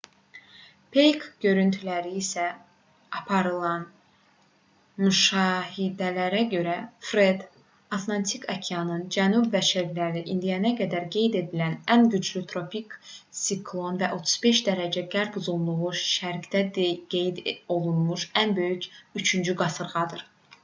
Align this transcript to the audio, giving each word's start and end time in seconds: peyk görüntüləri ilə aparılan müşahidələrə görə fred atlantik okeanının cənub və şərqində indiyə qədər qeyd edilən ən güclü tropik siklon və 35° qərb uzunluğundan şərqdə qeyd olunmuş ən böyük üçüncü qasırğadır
peyk 0.95 1.25
görüntüləri 1.43 2.11
ilə 2.19 2.45
aparılan 3.17 3.83
müşahidələrə 5.03 6.39
görə 6.53 6.77
fred 7.09 7.43
atlantik 7.99 8.49
okeanının 8.55 9.03
cənub 9.17 9.51
və 9.57 9.61
şərqində 9.69 10.25
indiyə 10.37 10.73
qədər 10.81 11.05
qeyd 11.17 11.39
edilən 11.43 11.77
ən 11.97 12.09
güclü 12.15 12.43
tropik 12.55 12.97
siklon 13.43 14.01
və 14.03 14.11
35° 14.19 15.07
qərb 15.19 15.41
uzunluğundan 15.43 16.03
şərqdə 16.09 16.89
qeyd 17.15 17.45
olunmuş 17.77 18.29
ən 18.45 18.59
böyük 18.61 18.91
üçüncü 19.23 19.59
qasırğadır 19.65 20.27